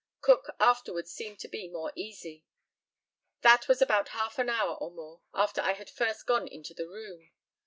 [0.21, 2.43] Cook afterwards seemed to be more easy.
[3.41, 6.87] That was about half an hour or more after I had first gone into the
[6.87, 7.29] room.